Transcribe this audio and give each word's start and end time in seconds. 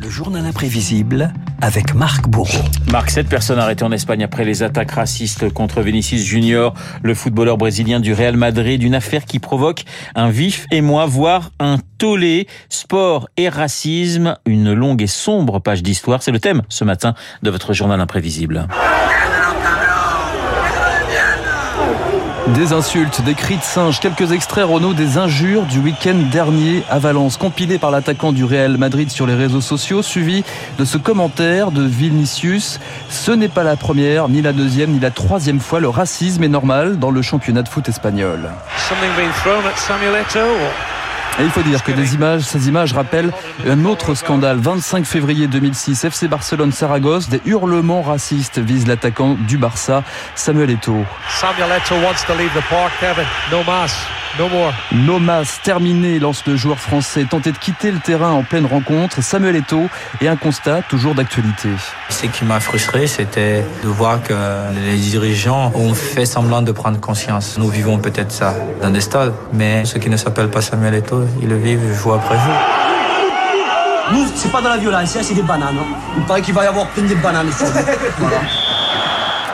Le 0.00 0.08
journal 0.10 0.44
imprévisible 0.44 1.32
avec 1.60 1.94
Marc 1.94 2.28
Bourreau. 2.28 2.64
Marc, 2.90 3.10
sept 3.10 3.28
personnes 3.28 3.58
arrêtées 3.58 3.84
en 3.84 3.92
Espagne 3.92 4.24
après 4.24 4.44
les 4.44 4.62
attaques 4.62 4.90
racistes 4.90 5.52
contre 5.52 5.80
Vinicius 5.80 6.24
Junior, 6.24 6.74
le 7.02 7.14
footballeur 7.14 7.56
brésilien 7.56 8.00
du 8.00 8.12
Real 8.12 8.36
Madrid, 8.36 8.82
une 8.82 8.96
affaire 8.96 9.24
qui 9.24 9.38
provoque 9.38 9.84
un 10.14 10.30
vif 10.30 10.66
émoi, 10.72 11.06
voire 11.06 11.52
un 11.60 11.78
tollé. 11.98 12.48
Sport 12.68 13.28
et 13.36 13.48
racisme, 13.48 14.36
une 14.44 14.72
longue 14.72 15.02
et 15.02 15.06
sombre 15.06 15.60
page 15.60 15.82
d'histoire, 15.82 16.22
c'est 16.22 16.32
le 16.32 16.40
thème 16.40 16.62
ce 16.68 16.82
matin 16.84 17.14
de 17.42 17.50
votre 17.50 17.72
journal 17.72 18.00
imprévisible. 18.00 18.66
Des 22.48 22.72
insultes, 22.72 23.22
des 23.22 23.34
cris 23.34 23.56
de 23.56 23.62
singe, 23.62 24.00
quelques 24.00 24.32
extraits 24.32 24.66
Renault 24.66 24.94
des 24.94 25.16
injures 25.16 25.62
du 25.62 25.78
week-end 25.78 26.16
dernier 26.32 26.82
à 26.90 26.98
Valence, 26.98 27.36
compilés 27.36 27.78
par 27.78 27.92
l'attaquant 27.92 28.32
du 28.32 28.44
Real 28.44 28.76
Madrid 28.78 29.12
sur 29.12 29.28
les 29.28 29.34
réseaux 29.34 29.60
sociaux, 29.60 30.02
suivi 30.02 30.42
de 30.76 30.84
ce 30.84 30.98
commentaire 30.98 31.70
de 31.70 31.84
Vinicius. 31.84 32.80
Ce 33.08 33.30
n'est 33.30 33.48
pas 33.48 33.62
la 33.62 33.76
première, 33.76 34.28
ni 34.28 34.42
la 34.42 34.52
deuxième, 34.52 34.90
ni 34.90 34.98
la 34.98 35.12
troisième 35.12 35.60
fois. 35.60 35.78
Le 35.78 35.88
racisme 35.88 36.42
est 36.42 36.48
normal 36.48 36.98
dans 36.98 37.12
le 37.12 37.22
championnat 37.22 37.62
de 37.62 37.68
foot 37.68 37.88
espagnol. 37.88 38.50
Et 41.38 41.44
il 41.44 41.50
faut 41.50 41.62
dire 41.62 41.82
que 41.82 41.92
ces 42.40 42.68
images 42.68 42.92
rappellent 42.92 43.32
un 43.66 43.84
autre 43.84 44.14
scandale. 44.14 44.58
25 44.58 45.04
février 45.06 45.46
2006, 45.46 46.04
FC 46.04 46.28
Barcelone 46.28 46.72
Saragosse, 46.72 47.28
des 47.28 47.40
hurlements 47.46 48.02
racistes 48.02 48.58
visent 48.58 48.86
l'attaquant 48.86 49.36
du 49.48 49.56
Barça, 49.56 50.04
Samuel 50.34 50.70
Eto'o. 50.70 51.04
Samuel 51.28 51.70
Eto'o 51.72 51.96
wants 52.04 52.24
to 52.26 52.34
leave 52.34 52.52
the 52.54 52.68
park, 52.68 52.92
Kevin. 53.00 53.26
No. 53.50 53.62
No 54.38 54.48
more. 54.48 54.72
No 54.92 55.18
mass 55.18 55.60
terminé, 55.62 56.18
lance 56.18 56.46
le 56.46 56.56
joueur 56.56 56.78
français, 56.78 57.26
tenté 57.28 57.52
de 57.52 57.58
quitter 57.58 57.90
le 57.90 57.98
terrain 57.98 58.30
en 58.30 58.42
pleine 58.42 58.64
rencontre. 58.64 59.22
Samuel 59.22 59.56
Eto'o 59.56 59.90
et 60.22 60.28
un 60.28 60.36
constat 60.36 60.80
toujours 60.88 61.14
d'actualité. 61.14 61.68
Ce 62.08 62.24
qui 62.24 62.46
m'a 62.46 62.58
frustré, 62.58 63.06
c'était 63.06 63.62
de 63.84 63.88
voir 63.88 64.22
que 64.22 64.32
les 64.86 64.96
dirigeants 64.96 65.70
ont 65.74 65.92
fait 65.92 66.24
semblant 66.24 66.62
de 66.62 66.72
prendre 66.72 66.98
conscience. 66.98 67.58
Nous 67.58 67.68
vivons 67.68 67.98
peut-être 67.98 68.32
ça 68.32 68.54
dans 68.80 68.88
des 68.88 69.02
stades, 69.02 69.34
mais 69.52 69.84
ceux 69.84 69.98
qui 69.98 70.08
ne 70.08 70.16
s'appellent 70.16 70.50
pas 70.50 70.62
Samuel 70.62 70.94
Eto'o, 70.94 71.26
ils 71.42 71.48
le 71.48 71.58
vivent 71.58 71.92
jour 71.92 72.14
après 72.14 72.36
jour. 72.36 72.54
Nous, 74.12 74.26
c'est 74.34 74.50
pas 74.50 74.62
de 74.62 74.68
la 74.68 74.78
violence, 74.78 75.14
hein, 75.14 75.20
c'est 75.22 75.34
des 75.34 75.42
bananes. 75.42 75.76
Hein. 75.78 75.96
Il 76.16 76.22
paraît 76.24 76.40
qu'il 76.40 76.54
va 76.54 76.64
y 76.64 76.66
avoir 76.66 76.86
plein 76.86 77.04
de 77.04 77.14
bananes 77.16 77.48
ici. 77.48 77.64
voilà. 78.18 78.38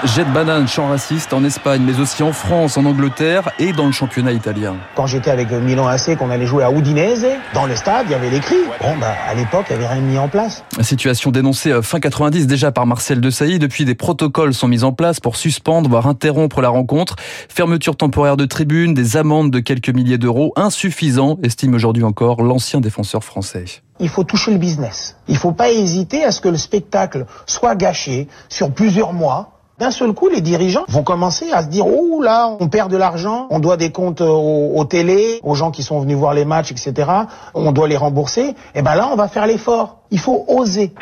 Jet 0.04 0.24
banane, 0.32 0.68
chant 0.68 0.86
raciste 0.86 1.32
en 1.32 1.42
Espagne, 1.42 1.82
mais 1.84 1.98
aussi 1.98 2.22
en 2.22 2.32
France, 2.32 2.76
en 2.76 2.84
Angleterre 2.84 3.50
et 3.58 3.72
dans 3.72 3.86
le 3.86 3.90
championnat 3.90 4.30
italien. 4.30 4.76
Quand 4.94 5.06
j'étais 5.06 5.30
avec 5.30 5.50
Milan 5.50 5.88
AC, 5.88 6.16
qu'on 6.16 6.30
allait 6.30 6.46
jouer 6.46 6.62
à 6.62 6.70
Udinese, 6.70 7.26
dans 7.52 7.66
le 7.66 7.74
stade, 7.74 8.06
il 8.06 8.12
y 8.12 8.14
avait 8.14 8.30
les 8.30 8.38
cris. 8.38 8.62
Bon, 8.80 8.96
bah, 9.00 9.14
à 9.28 9.34
l'époque, 9.34 9.66
il 9.70 9.76
n'y 9.76 9.84
avait 9.84 9.92
rien 9.94 10.02
mis 10.02 10.16
en 10.16 10.28
place. 10.28 10.62
La 10.76 10.84
situation 10.84 11.32
dénoncée 11.32 11.72
euh, 11.72 11.82
fin 11.82 11.98
90 11.98 12.46
déjà 12.46 12.70
par 12.70 12.86
Marcel 12.86 13.20
Desailly. 13.20 13.58
Depuis, 13.58 13.84
des 13.84 13.96
protocoles 13.96 14.54
sont 14.54 14.68
mis 14.68 14.84
en 14.84 14.92
place 14.92 15.18
pour 15.18 15.34
suspendre, 15.34 15.90
voire 15.90 16.06
interrompre 16.06 16.60
la 16.60 16.68
rencontre. 16.68 17.16
Fermeture 17.48 17.96
temporaire 17.96 18.36
de 18.36 18.44
tribunes, 18.44 18.94
des 18.94 19.16
amendes 19.16 19.50
de 19.50 19.58
quelques 19.58 19.90
milliers 19.90 20.18
d'euros, 20.18 20.52
insuffisant, 20.54 21.38
estime 21.42 21.74
aujourd'hui 21.74 22.04
encore 22.04 22.42
l'ancien 22.42 22.80
défenseur 22.80 23.24
français 23.24 23.64
il 24.00 24.08
faut 24.08 24.22
toucher 24.22 24.52
le 24.52 24.58
business. 24.58 25.16
Il 25.26 25.34
ne 25.34 25.40
faut 25.40 25.50
pas 25.50 25.72
hésiter 25.72 26.22
à 26.22 26.30
ce 26.30 26.40
que 26.40 26.48
le 26.48 26.56
spectacle 26.56 27.26
soit 27.46 27.74
gâché 27.74 28.28
sur 28.48 28.70
plusieurs 28.70 29.12
mois 29.12 29.57
d'un 29.78 29.90
seul 29.90 30.12
coup, 30.12 30.28
les 30.28 30.40
dirigeants 30.40 30.84
vont 30.88 31.04
commencer 31.04 31.52
à 31.52 31.62
se 31.62 31.68
dire, 31.68 31.86
oh 31.86 32.20
là, 32.20 32.56
on 32.58 32.68
perd 32.68 32.90
de 32.90 32.96
l'argent, 32.96 33.46
on 33.50 33.60
doit 33.60 33.76
des 33.76 33.92
comptes 33.92 34.20
aux, 34.20 34.72
aux 34.74 34.84
télés, 34.84 35.40
aux 35.44 35.54
gens 35.54 35.70
qui 35.70 35.82
sont 35.84 36.00
venus 36.00 36.16
voir 36.16 36.34
les 36.34 36.44
matchs, 36.44 36.72
etc. 36.72 37.08
On 37.54 37.70
doit 37.70 37.86
les 37.86 37.96
rembourser. 37.96 38.42
Et 38.42 38.54
eh 38.76 38.82
ben 38.82 38.96
là, 38.96 39.08
on 39.12 39.16
va 39.16 39.28
faire 39.28 39.46
l'effort. 39.46 39.98
Il 40.10 40.18
faut 40.18 40.44
oser. 40.48 40.92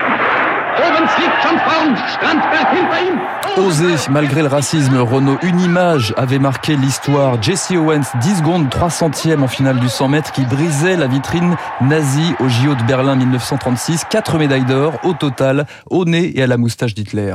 Osé, 3.56 3.86
malgré 4.10 4.42
le 4.42 4.48
racisme, 4.48 4.98
Renault, 4.98 5.38
une 5.42 5.60
image 5.60 6.12
avait 6.18 6.38
marqué 6.38 6.76
l'histoire. 6.76 7.42
Jesse 7.42 7.70
Owens, 7.70 8.02
10 8.20 8.36
secondes, 8.38 8.68
3 8.68 8.90
centièmes 8.90 9.42
en 9.42 9.48
finale 9.48 9.80
du 9.80 9.88
100 9.88 10.08
mètres, 10.08 10.32
qui 10.32 10.44
brisait 10.44 10.96
la 10.96 11.06
vitrine 11.06 11.56
nazie 11.80 12.34
au 12.40 12.48
JO 12.48 12.74
de 12.74 12.82
Berlin 12.86 13.16
1936. 13.16 14.04
4 14.10 14.38
médailles 14.38 14.66
d'or 14.66 14.94
au 15.04 15.14
total, 15.14 15.66
au 15.88 16.04
nez 16.04 16.38
et 16.38 16.42
à 16.42 16.46
la 16.46 16.58
moustache 16.58 16.94
d'Hitler. 16.94 17.34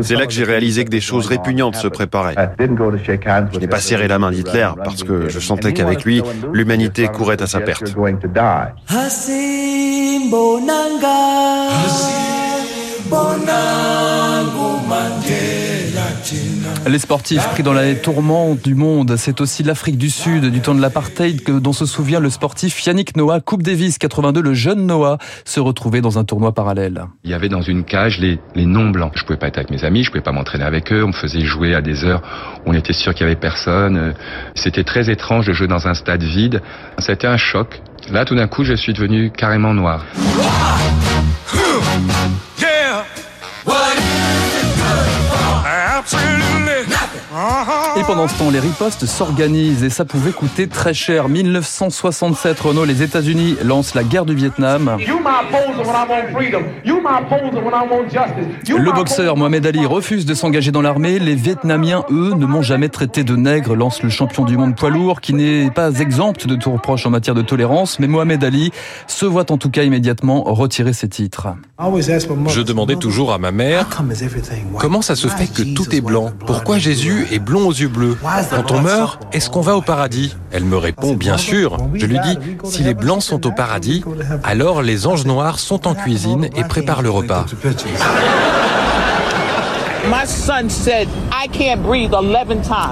C'est 0.00 0.16
là 0.16 0.26
que 0.26 0.32
j'ai 0.32 0.44
réalisé 0.44 0.84
que 0.84 0.90
des 0.90 1.00
choses 1.00 1.26
répugnantes 1.26 1.76
se 1.76 1.88
préparaient. 1.88 2.36
Je 2.58 3.58
n'ai 3.58 3.68
pas 3.68 3.80
serré 3.80 4.06
la 4.06 4.18
main 4.18 4.30
d'Hitler 4.30 4.68
parce 4.84 5.02
que 5.02 5.28
je 5.28 5.40
sentais 5.40 5.72
qu'avec 5.72 6.04
lui, 6.04 6.22
l'humanité 6.52 7.08
courait 7.08 7.40
à 7.40 7.46
sa 7.46 7.60
perte. 7.60 7.94
Les 16.86 16.98
sportifs 16.98 17.46
pris 17.48 17.62
dans 17.62 17.72
les 17.72 17.96
tourments 17.96 18.54
du 18.54 18.74
monde, 18.74 19.16
c'est 19.16 19.40
aussi 19.40 19.62
l'Afrique 19.62 19.98
du 19.98 20.10
Sud 20.10 20.50
du 20.50 20.60
temps 20.60 20.74
de 20.74 20.80
l'apartheid 20.80 21.42
dont 21.44 21.72
se 21.72 21.86
souvient 21.86 22.20
le 22.20 22.30
sportif 22.30 22.84
Yannick 22.84 23.16
Noah, 23.16 23.40
Coupe 23.40 23.62
Davis 23.62 23.98
82, 23.98 24.40
le 24.40 24.54
jeune 24.54 24.86
Noah 24.86 25.18
se 25.44 25.60
retrouvait 25.60 26.00
dans 26.00 26.18
un 26.18 26.24
tournoi 26.24 26.52
parallèle. 26.52 27.04
Il 27.24 27.30
y 27.30 27.34
avait 27.34 27.48
dans 27.48 27.62
une 27.62 27.84
cage 27.84 28.18
les, 28.18 28.38
les 28.54 28.66
non-blancs. 28.66 29.12
Je 29.14 29.24
pouvais 29.24 29.38
pas 29.38 29.48
être 29.48 29.58
avec 29.58 29.70
mes 29.70 29.84
amis, 29.84 30.04
je 30.04 30.10
pouvais 30.10 30.22
pas 30.22 30.32
m'entraîner 30.32 30.64
avec 30.64 30.92
eux, 30.92 31.02
on 31.04 31.08
me 31.08 31.12
faisait 31.12 31.44
jouer 31.44 31.74
à 31.74 31.80
des 31.80 32.04
heures 32.04 32.22
où 32.66 32.70
on 32.70 32.74
était 32.74 32.92
sûr 32.92 33.14
qu'il 33.14 33.26
y 33.26 33.30
avait 33.30 33.38
personne. 33.38 34.14
C'était 34.54 34.84
très 34.84 35.10
étrange 35.10 35.46
de 35.46 35.52
jouer 35.52 35.68
dans 35.68 35.86
un 35.86 35.94
stade 35.94 36.22
vide. 36.22 36.62
C'était 36.98 37.26
un 37.26 37.36
choc. 37.36 37.82
Là, 38.10 38.24
tout 38.24 38.34
d'un 38.34 38.48
coup, 38.48 38.64
je 38.64 38.74
suis 38.74 38.92
devenu 38.92 39.30
carrément 39.30 39.74
noir. 39.74 40.04
Absolutely. 46.00 46.88
Nothing. 46.88 47.09
Et 47.96 48.02
pendant 48.02 48.26
ce 48.26 48.36
temps, 48.38 48.50
les 48.50 48.58
ripostes 48.58 49.06
s'organisent 49.06 49.84
et 49.84 49.90
ça 49.90 50.04
pouvait 50.04 50.32
coûter 50.32 50.66
très 50.66 50.94
cher. 50.94 51.28
1967, 51.28 52.58
Renault, 52.58 52.84
les 52.84 53.02
États-Unis 53.02 53.56
lancent 53.62 53.94
la 53.94 54.02
guerre 54.02 54.24
du 54.24 54.34
Vietnam. 54.34 54.96
Le 58.68 58.92
boxeur 58.92 59.36
Mohamed 59.36 59.66
Ali 59.66 59.86
refuse 59.86 60.26
de 60.26 60.34
s'engager 60.34 60.72
dans 60.72 60.82
l'armée. 60.82 61.20
Les 61.20 61.36
Vietnamiens, 61.36 62.04
eux, 62.10 62.34
ne 62.34 62.46
m'ont 62.46 62.62
jamais 62.62 62.88
traité 62.88 63.22
de 63.22 63.36
nègre, 63.36 63.76
lance 63.76 64.02
le 64.02 64.10
champion 64.10 64.44
du 64.44 64.56
monde 64.56 64.74
poids 64.74 64.90
lourd, 64.90 65.20
qui 65.20 65.32
n'est 65.32 65.70
pas 65.70 65.92
exempt 66.00 66.46
de 66.46 66.56
tout 66.56 66.72
reproche 66.72 67.06
en 67.06 67.10
matière 67.10 67.36
de 67.36 67.42
tolérance. 67.42 68.00
Mais 68.00 68.08
Mohamed 68.08 68.42
Ali 68.42 68.72
se 69.06 69.24
voit 69.24 69.52
en 69.52 69.56
tout 69.56 69.70
cas 69.70 69.84
immédiatement 69.84 70.42
retirer 70.44 70.92
ses 70.92 71.08
titres. 71.08 71.48
Je 71.78 72.60
demandais 72.60 72.96
toujours 72.96 73.32
à 73.32 73.38
ma 73.38 73.52
mère 73.52 73.86
comment 74.78 75.02
ça 75.02 75.14
se 75.16 75.28
fait 75.28 75.46
que 75.46 75.62
tout 75.74 75.94
est 75.94 76.00
blanc? 76.00 76.32
Pourquoi 76.46 76.78
Jésus 76.78 77.19
est 77.30 77.38
blond 77.38 77.66
aux 77.66 77.72
yeux 77.72 77.88
bleus. 77.88 78.16
Quand 78.50 78.70
on 78.72 78.80
meurt, 78.80 79.22
est-ce 79.32 79.50
qu'on 79.50 79.60
va 79.60 79.76
au 79.76 79.82
paradis? 79.82 80.36
Elle 80.52 80.64
me 80.64 80.76
répond 80.76 81.14
bien 81.14 81.36
sûr. 81.36 81.76
Je 81.94 82.06
lui 82.06 82.18
dis 82.20 82.38
si 82.64 82.82
les 82.82 82.94
blancs 82.94 83.22
sont 83.22 83.46
au 83.46 83.52
paradis, 83.52 84.04
alors 84.42 84.82
les 84.82 85.06
anges 85.06 85.24
noirs 85.24 85.58
sont 85.58 85.86
en 85.86 85.94
cuisine 85.94 86.48
et 86.56 86.64
préparent 86.64 87.02
le 87.02 87.10
repas. 87.10 87.46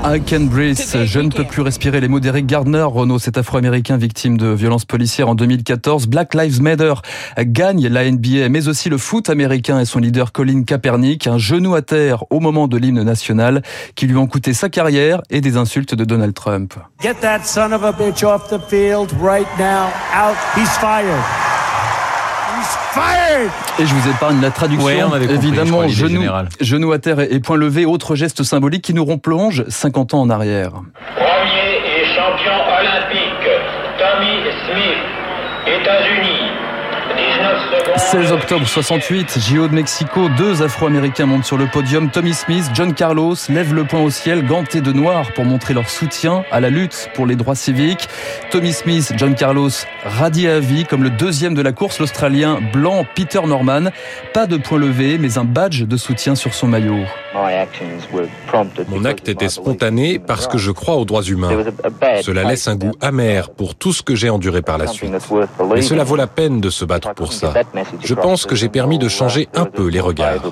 I 0.05 0.21
can 0.21 0.45
breathe. 0.45 0.79
Je 0.79 1.21
ne 1.21 1.31
peux 1.31 1.45
plus 1.45 1.63
respirer. 1.63 2.01
Les 2.01 2.09
mots 2.09 2.21
d'Eric 2.21 2.47
Gardner, 2.47 2.83
Renault, 2.83 3.19
cet 3.19 3.39
afro-américain 3.39 3.97
victime 3.97 4.37
de 4.37 4.49
violences 4.49 4.85
policières 4.85 5.29
en 5.29 5.35
2014. 5.35 6.07
Black 6.07 6.35
Lives 6.35 6.61
Matter 6.61 6.95
gagne 7.39 7.89
la 7.89 8.11
NBA, 8.11 8.51
mais 8.51 8.69
aussi 8.69 8.91
le 8.91 8.99
foot 8.99 9.31
américain 9.31 9.81
et 9.81 9.87
son 9.87 10.01
leader 10.01 10.33
Colin 10.33 10.65
Kaepernick. 10.65 11.27
Un 11.27 11.39
genou 11.39 11.75
à 11.75 11.83
terre 11.83 12.25
au 12.31 12.41
moment 12.41 12.69
de 12.69 12.77
l'hymne 12.77 13.03
national 13.03 13.63
qui 13.95 14.07
lui 14.07 14.17
ont 14.17 14.27
coûté 14.27 14.53
sa 14.53 14.69
carrière 14.69 15.23
et 15.31 15.41
des 15.41 15.57
insultes 15.57 15.95
de 15.95 16.05
Donald 16.05 16.35
Trump. 16.35 16.75
Get 17.01 17.15
that 17.23 17.45
son 17.45 17.73
of 17.73 17.85
a 17.85 17.93
bitch 17.93 18.23
off 18.23 18.49
the 18.51 18.61
field 18.69 19.13
right 19.21 19.49
now. 19.59 19.89
Out. 20.15 20.37
He's 20.55 20.77
fired. 20.79 21.58
Et 23.79 23.87
je 23.87 23.95
vous 23.95 24.11
épargne 24.11 24.41
la 24.41 24.51
traduction. 24.51 25.15
Évidemment, 25.17 25.87
genou, 26.61 26.93
à 26.93 26.99
terre 26.99 27.21
et 27.21 27.41
point 27.41 27.57
levé, 27.57 27.85
autre 27.87 28.15
geste 28.17 28.43
symbolique 28.43 28.83
qui 28.83 28.95
nous 28.95 29.05
replonge 29.05 29.65
50 29.69 30.15
ans 30.15 30.21
en 30.23 30.31
arrière. 30.31 30.71
Premier 31.17 31.77
et 31.85 32.05
champion 32.07 32.59
olympique, 32.81 33.49
Tommy 33.99 34.43
Smith, 34.67 35.03
États-Unis. 35.67 36.68
16 37.97 38.33
octobre 38.33 38.67
68, 38.67 39.39
JO 39.39 39.69
de 39.69 39.75
Mexico, 39.75 40.29
deux 40.37 40.63
Afro-Américains 40.63 41.27
montent 41.27 41.45
sur 41.45 41.59
le 41.59 41.67
podium. 41.67 42.11
Tommy 42.11 42.33
Smith, 42.33 42.71
John 42.73 42.95
Carlos 42.95 43.35
lèvent 43.49 43.75
le 43.75 43.85
poing 43.85 44.01
au 44.01 44.11
ciel, 44.11 44.47
gantés 44.47 44.81
de 44.81 44.93
noir 44.93 45.33
pour 45.35 45.45
montrer 45.45 45.75
leur 45.75 45.91
soutien 45.91 46.45
à 46.51 46.61
la 46.61 46.71
lutte 46.71 47.11
pour 47.15 47.27
les 47.27 47.37
droits 47.37 47.55
civiques. 47.55 48.09
Tommy 48.51 48.73
Smith, 48.73 49.13
John 49.17 49.35
Carlos 49.35 49.71
radiés 50.05 50.49
à 50.49 50.61
vie 50.61 50.85
comme 50.85 51.03
le 51.03 51.11
deuxième 51.11 51.55
de 51.55 51.61
la 51.61 51.73
course, 51.73 51.99
l'Australien 51.99 52.61
blanc 52.73 53.05
Peter 53.15 53.41
Norman. 53.47 53.91
Pas 54.33 54.47
de 54.47 54.57
point 54.57 54.79
levé, 54.79 55.19
mais 55.19 55.37
un 55.37 55.45
badge 55.45 55.83
de 55.83 55.97
soutien 55.97 56.35
sur 56.35 56.55
son 56.55 56.69
maillot. 56.69 57.05
Mon 58.89 59.05
acte 59.05 59.29
était 59.29 59.49
spontané 59.49 60.19
parce 60.19 60.47
que 60.47 60.59
je 60.59 60.71
crois 60.71 60.97
aux 60.97 61.05
droits 61.05 61.23
humains. 61.23 61.51
Cela 62.23 62.45
laisse 62.45 62.69
un 62.69 62.77
goût 62.77 62.93
amer 63.01 63.51
pour 63.51 63.75
tout 63.75 63.93
ce 63.93 64.03
que 64.03 64.15
j'ai 64.15 64.31
enduré 64.31 64.63
par 64.63 64.79
la 64.79 64.87
suite. 64.87 65.13
Et 65.77 65.83
cela 65.83 66.05
vaut 66.05 66.17
la 66.17 66.27
peine 66.27 66.61
de 66.61 66.71
se 66.71 66.85
battre 66.85 67.15
pour 67.15 67.33
ça. 67.33 67.53
Je 68.03 68.15
pense 68.15 68.47
que 68.47 68.55
j'ai 68.55 68.69
permis 68.69 68.99
de 68.99 69.09
changer 69.09 69.49
un 69.55 69.67
peu 69.67 69.89
les 69.89 70.01
regards. 70.01 70.43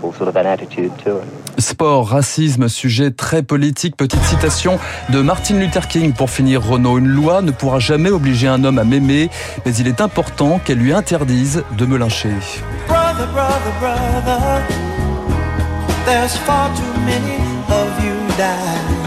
Sport, 1.59 2.09
racisme, 2.09 2.69
sujet 2.69 3.11
très 3.11 3.43
politique. 3.43 3.97
Petite 3.97 4.23
citation 4.23 4.79
de 5.11 5.21
Martin 5.21 5.55
Luther 5.55 5.89
King 5.89 6.13
pour 6.13 6.31
finir 6.31 6.63
Renault. 6.63 6.99
Une 6.99 7.09
loi 7.09 7.41
ne 7.43 7.51
pourra 7.51 7.79
jamais 7.79 8.11
obliger 8.11 8.49
un 8.49 8.63
homme 8.65 8.79
à 8.79 8.85
m'aimer, 8.85 9.31
mais 9.65 9.75
il 9.75 9.89
est 9.89 10.01
important 10.01 10.61
qu'elle 10.65 10.79
lui 10.79 10.93
interdise 10.93 11.65
de 11.77 11.87
me 11.87 11.97
lyncher. 11.97 12.29
Brother, 12.89 13.27
brother, 13.33 13.73
brother, 13.81 14.86
there's 16.07 16.37
far 16.37 16.69
too 16.77 16.93
many 17.01 17.37
of 17.69 18.05
you 18.05 18.15
dying. 18.39 19.06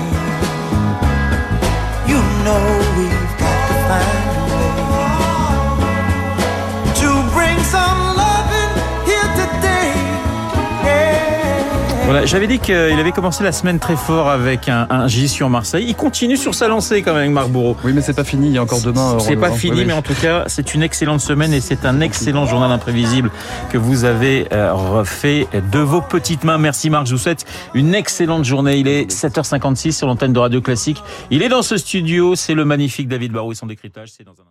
Voilà, 12.09 12.25
j'avais 12.25 12.47
dit 12.47 12.57
qu'il 12.57 12.73
avait 12.73 13.11
commencé 13.11 13.43
la 13.43 13.51
semaine 13.51 13.77
très 13.77 13.95
fort 13.95 14.29
avec 14.29 14.67
un, 14.67 14.87
un 14.89 15.07
J 15.07 15.27
sur 15.27 15.47
Marseille. 15.47 15.85
Il 15.87 15.93
continue 15.93 16.37
sur 16.37 16.55
sa 16.55 16.67
lancée 16.67 17.03
quand 17.03 17.13
même, 17.13 17.33
Marc 17.33 17.49
Bourreau. 17.49 17.77
Oui, 17.83 17.93
mais 17.93 18.01
c'est 18.01 18.15
pas 18.15 18.23
fini. 18.23 18.47
Il 18.47 18.53
y 18.53 18.57
a 18.57 18.63
encore 18.63 18.81
demain. 18.81 19.19
C'est 19.19 19.35
pas 19.35 19.51
fini, 19.51 19.85
mais 19.85 19.93
en 19.93 20.01
tout 20.01 20.15
cas, 20.15 20.45
c'est 20.47 20.73
une 20.73 20.81
excellente 20.81 21.21
semaine 21.21 21.53
et 21.53 21.61
c'est 21.61 21.85
un 21.85 22.01
excellent 22.01 22.47
journal 22.47 22.71
imprévisible 22.71 23.29
que 23.69 23.77
vous 23.77 24.05
avez 24.05 24.47
euh, 24.51 24.73
refait 24.73 25.47
de 25.71 25.77
vos 25.77 26.01
petites 26.01 26.45
mains. 26.45 26.57
Merci 26.57 26.89
Marc. 26.89 27.05
Je 27.05 27.11
vous 27.11 27.19
souhaite 27.19 27.45
une 27.75 27.93
excellente 27.93 28.43
journée. 28.43 28.77
Il 28.77 28.87
est 28.87 29.11
7h56 29.11 29.91
sur 29.91 30.07
l'antenne 30.07 30.33
de 30.33 30.39
Radio 30.39 30.61
Classique. 30.61 31.03
Il 31.29 31.43
est 31.43 31.49
dans 31.49 31.61
ce 31.61 31.77
studio. 31.77 32.33
C'est 32.33 32.55
le 32.55 32.65
magnifique 32.65 33.07
David 33.07 33.33
Barou 33.33 33.51
et 33.51 33.55
son 33.55 33.67
décryptage. 33.67 34.09
C'est 34.17 34.23
dans 34.23 34.31
un 34.31 34.49